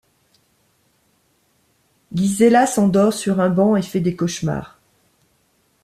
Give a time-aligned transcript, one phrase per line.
[2.11, 4.79] Gisela s'endort sur un banc et fait des cauchemars.